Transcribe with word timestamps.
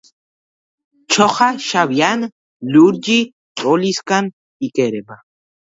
ჩოხა 1.11 1.49
შავი 1.65 2.01
ან 2.09 2.25
ლურჯი 2.73 3.21
ტოლისაგან 3.63 4.33
იკერება. 4.71 5.23